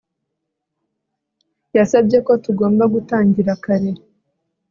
Yasabye 1.77 2.17
ko 2.25 2.33
tugomba 2.43 2.83
gutangira 2.93 3.51
kare 3.63 3.89